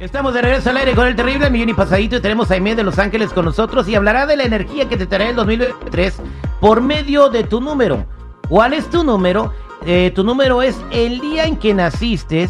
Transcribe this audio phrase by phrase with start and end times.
[0.00, 2.74] Estamos de regreso al aire con el terrible millón y pasadito y tenemos a Aimee
[2.74, 6.22] de Los Ángeles con nosotros y hablará de la energía que te traerá el 2023
[6.58, 8.06] por medio de tu número.
[8.48, 9.52] ¿Cuál es tu número?
[9.84, 12.48] Eh, tu número es el día en que naciste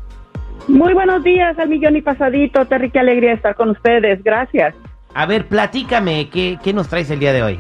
[0.68, 2.66] Muy buenos días al millón y pasadito.
[2.66, 4.24] Terry, qué alegría estar con ustedes.
[4.24, 4.74] Gracias.
[5.14, 7.60] A ver, platícame, ¿qué, qué nos traes el día de hoy?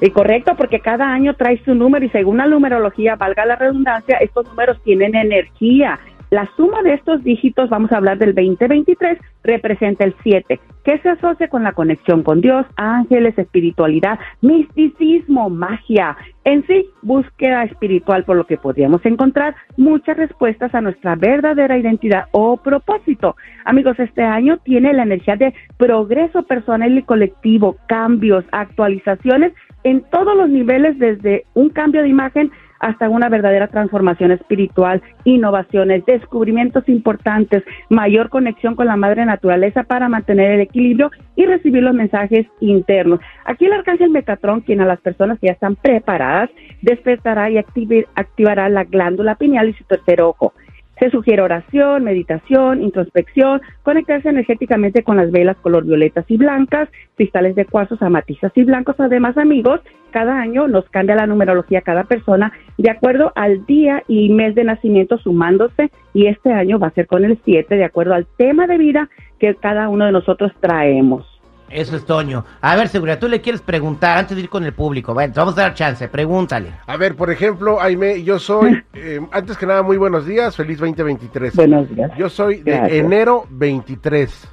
[0.00, 4.18] Y correcto, porque cada año trae su número y según la numerología, valga la redundancia,
[4.18, 5.98] estos números tienen energía.
[6.30, 11.08] La suma de estos dígitos, vamos a hablar del 2023, representa el 7, que se
[11.08, 16.16] asocia con la conexión con Dios, ángeles, espiritualidad, misticismo, magia.
[16.42, 22.24] En sí, búsqueda espiritual, por lo que podríamos encontrar muchas respuestas a nuestra verdadera identidad
[22.32, 23.36] o propósito.
[23.64, 29.52] Amigos, este año tiene la energía de progreso personal y colectivo, cambios, actualizaciones
[29.84, 36.04] en todos los niveles, desde un cambio de imagen hasta una verdadera transformación espiritual, innovaciones,
[36.06, 41.94] descubrimientos importantes, mayor conexión con la madre naturaleza para mantener el equilibrio y recibir los
[41.94, 43.20] mensajes internos.
[43.44, 46.50] Aquí el arcángel Metatrón, quien a las personas que ya están preparadas,
[46.82, 50.52] despertará y activará la glándula pineal y su tercer ojo.
[50.98, 57.54] Se sugiere oración, meditación, introspección, conectarse energéticamente con las velas color violetas y blancas, cristales
[57.54, 58.96] de cuarzos, amatizas y blancos.
[58.98, 64.30] Además, amigos, cada año nos cambia la numerología cada persona de acuerdo al día y
[64.30, 68.14] mes de nacimiento sumándose y este año va a ser con el 7 de acuerdo
[68.14, 71.35] al tema de vida que cada uno de nosotros traemos.
[71.70, 72.44] Eso es Toño.
[72.60, 75.12] A ver, seguridad, tú le quieres preguntar antes de ir con el público.
[75.14, 76.70] Bueno, te vamos a dar chance, pregúntale.
[76.86, 80.78] A ver, por ejemplo, Aime, yo soy, eh, antes que nada, muy buenos días, feliz
[80.78, 81.56] 2023.
[81.56, 82.12] Buenos días.
[82.16, 84.52] Yo soy de enero 23.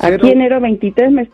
[0.00, 1.30] Aquí enero 23 me,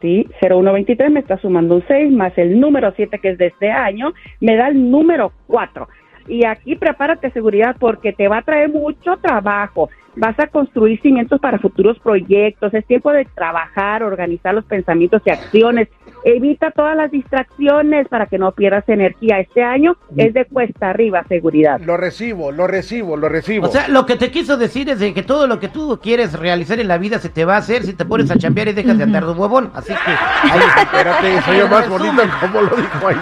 [0.00, 3.70] sí, 0123 me está sumando un 6 más el número 7 que es de este
[3.70, 5.88] año, me da el número 4.
[6.26, 11.40] Y aquí prepárate seguridad porque te va a traer mucho trabajo vas a construir cimientos
[11.40, 15.88] para futuros proyectos, es tiempo de trabajar, organizar los pensamientos y acciones.
[16.24, 19.38] Evita todas las distracciones para que no pierdas energía.
[19.38, 21.80] Este año es de cuesta arriba, seguridad.
[21.80, 23.68] Lo recibo, lo recibo, lo recibo.
[23.68, 26.38] O sea, lo que te quiso decir es de que todo lo que tú quieres
[26.38, 28.72] realizar en la vida se te va a hacer si te pones a chambear y
[28.72, 29.70] dejas de andar de huevón.
[29.74, 30.10] Así que
[30.52, 33.16] ahí Espérate, soy yo más bonito como lo dijo ahí.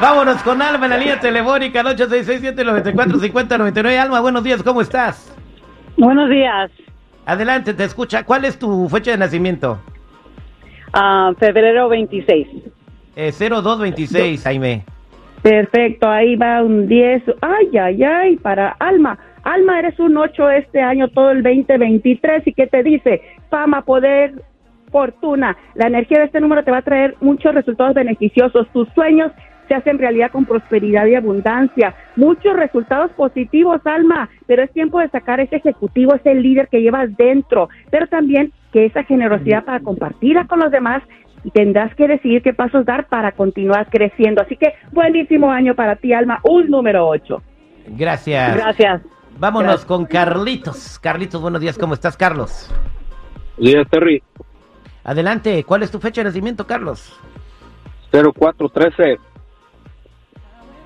[0.00, 3.98] Vámonos con Alma en la línea telefónica 8667 94 50 99.
[3.98, 5.39] Alma, buenos días, ¿cómo estás?
[6.00, 6.70] Buenos días.
[7.26, 8.24] Adelante, te escucha.
[8.24, 9.78] ¿Cuál es tu fecha de nacimiento?
[10.94, 12.48] Uh, febrero 26.
[13.16, 14.82] Eh, 0226, Jaime.
[15.42, 17.22] Perfecto, ahí va un 10.
[17.42, 19.18] Ay, ay, ay, para Alma.
[19.42, 22.46] Alma, eres un 8 este año, todo el 2023.
[22.46, 23.20] ¿Y qué te dice?
[23.50, 24.42] Fama, poder,
[24.90, 25.54] fortuna.
[25.74, 28.66] La energía de este número te va a traer muchos resultados beneficiosos.
[28.72, 29.32] Tus sueños
[29.70, 31.94] se hacen realidad con prosperidad y abundancia.
[32.16, 37.16] Muchos resultados positivos, Alma, pero es tiempo de sacar ese ejecutivo, ese líder que llevas
[37.16, 41.04] dentro, pero también que esa generosidad para compartirla con los demás
[41.44, 44.42] y tendrás que decidir qué pasos dar para continuar creciendo.
[44.42, 47.40] Así que buenísimo año para ti, Alma, un número 8.
[47.90, 48.56] Gracias.
[48.56, 49.02] Gracias.
[49.38, 50.98] Vámonos con Carlitos.
[50.98, 52.74] Carlitos, buenos días, ¿cómo estás, Carlos?
[53.56, 54.20] Buenos días, Terry.
[55.04, 57.16] Adelante, ¿cuál es tu fecha de nacimiento, Carlos?
[58.10, 59.29] 0413.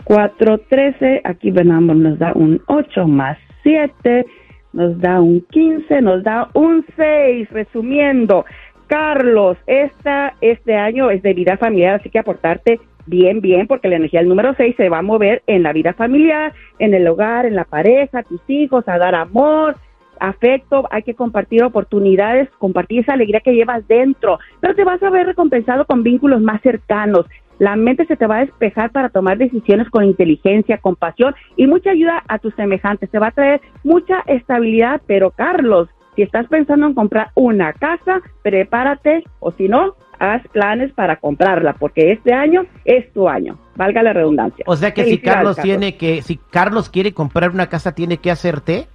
[0.04, 4.26] 413, aquí venamos, nos da un 8 más 7,
[4.72, 7.50] nos da un 15, nos da un 6.
[7.50, 8.44] Resumiendo,
[8.86, 13.96] Carlos, esta, este año es de vida familiar, así que aportarte bien, bien, porque la
[13.96, 17.46] energía del número 6 se va a mover en la vida familiar, en el hogar,
[17.46, 19.76] en la pareja, tus hijos, a dar amor,
[20.20, 25.10] afecto, hay que compartir oportunidades, compartir esa alegría que llevas dentro, pero te vas a
[25.10, 27.26] ver recompensado con vínculos más cercanos.
[27.58, 31.90] La mente se te va a despejar para tomar decisiones con inteligencia, compasión y mucha
[31.90, 33.10] ayuda a tus semejantes.
[33.10, 38.22] Te va a traer mucha estabilidad, pero Carlos, si estás pensando en comprar una casa,
[38.42, 44.02] prepárate o si no, haz planes para comprarla, porque este año es tu año, valga
[44.02, 44.64] la redundancia.
[44.66, 48.30] O sea que si Carlos, tiene que, si Carlos quiere comprar una casa, tiene que
[48.30, 48.86] hacerte.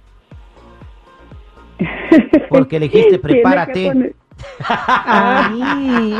[2.48, 4.14] Porque le dijiste prepárate.
[4.68, 6.14] Ay,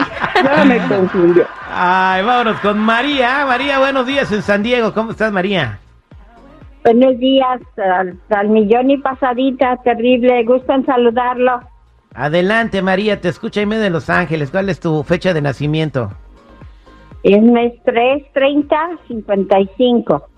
[0.45, 1.47] ya me confundió.
[1.73, 3.47] Ay, vámonos con María.
[3.47, 4.93] María, buenos días en San Diego.
[4.93, 5.79] ¿Cómo estás, María?
[6.83, 7.61] Buenos días,
[8.31, 10.43] al, millón y pasadita, terrible.
[10.45, 11.61] Gustan saludarlo.
[12.15, 14.51] Adelante, María, te escucha Aime de Los Ángeles.
[14.51, 16.11] ¿Cuál es tu fecha de nacimiento?
[17.23, 18.77] Es mes 3, 30,
[19.07, 20.29] 55.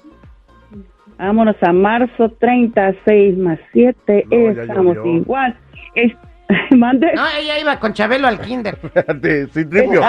[1.16, 4.26] Vámonos a marzo 36 más 7.
[4.30, 5.56] No, ya Estamos igual.
[5.94, 6.12] Es,
[6.76, 7.12] mande.
[7.14, 8.76] No, ella iba con Chabelo al kinder.
[9.20, 10.00] De Citripio.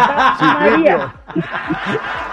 [0.42, 1.14] María.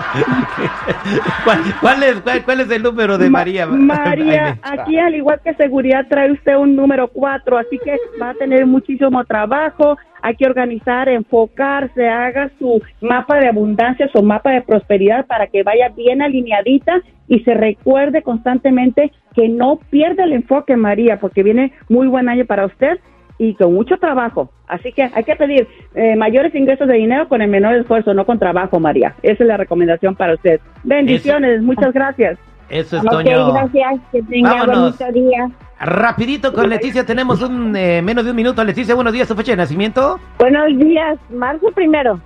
[1.44, 3.66] ¿Cuál, cuál es, cuál, cuál es el número de Ma- María?
[3.66, 8.34] María, aquí al igual que seguridad trae usted un número 4, así que va a
[8.34, 14.62] tener muchísimo trabajo, hay que organizar, enfocarse, haga su mapa de abundancia, su mapa de
[14.62, 20.76] prosperidad para que vaya bien alineadita y se recuerde constantemente que no pierda el enfoque,
[20.76, 22.98] María, porque viene muy buen año para usted
[23.40, 24.50] y con mucho trabajo.
[24.68, 28.26] Así que hay que pedir eh, mayores ingresos de dinero con el menor esfuerzo, no
[28.26, 29.14] con trabajo, María.
[29.22, 30.60] Esa es la recomendación para usted.
[30.84, 32.38] Bendiciones, muchas gracias.
[32.68, 33.52] Eso es, Ok, Toño.
[33.54, 33.94] gracias.
[34.12, 34.98] Que tenga Vámonos.
[34.98, 35.50] bonito día.
[35.80, 38.62] Rapidito con Leticia, tenemos un eh, menos de un minuto.
[38.62, 40.20] Leticia, buenos días, tu fecha de nacimiento.
[40.38, 41.18] Buenos días.
[41.30, 42.20] Marzo primero.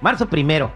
[0.00, 0.72] Marzo primero.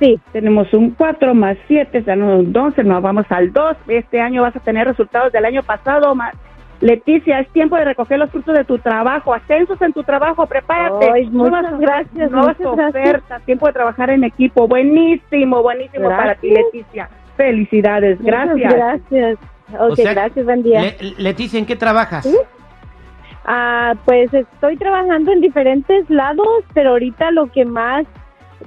[0.00, 0.20] Sí.
[0.32, 3.74] Tenemos un 4 más 7, tenemos un 12, nos vamos al 2.
[3.88, 6.14] Este año vas a tener resultados del año pasado.
[6.80, 11.10] Leticia, es tiempo de recoger los frutos de tu trabajo, ascensos en tu trabajo, prepárate.
[11.12, 13.04] Ay, muchas Nuevas- gracias, Nuevas muchas gracias.
[13.08, 14.68] ofertas, tiempo de trabajar en equipo.
[14.68, 16.72] Buenísimo, buenísimo para ti, Gracias.
[16.74, 17.08] Leticia.
[17.36, 18.54] Felicidades, gracias.
[18.56, 19.38] Muchas gracias.
[19.74, 20.80] Ok, O sea, gracias, buen día.
[20.82, 22.24] Le- Leticia, ¿en qué trabajas?
[22.24, 22.36] ¿Sí?
[23.44, 28.04] Ah, pues estoy trabajando en diferentes lados, pero ahorita lo que más,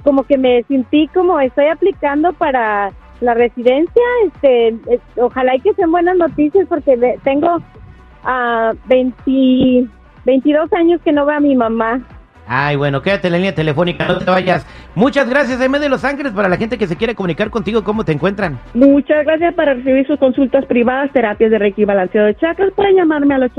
[0.04, 5.72] como que me sentí como estoy aplicando para la residencia, este, es- ojalá y que
[5.74, 7.58] sean buenas noticias porque tengo
[8.24, 9.86] ah 20,
[10.24, 12.00] 22 años que no veo a mi mamá.
[12.46, 14.66] Ay, bueno, quédate en la línea telefónica, no te vayas.
[14.94, 18.04] Muchas gracias, M de Los Ángeles, para la gente que se quiere comunicar contigo, ¿cómo
[18.04, 18.58] te encuentran?
[18.74, 22.72] Muchas gracias para recibir sus consultas privadas, terapias de Reiki balanceo de chakras.
[22.74, 23.50] Pueden llamarme al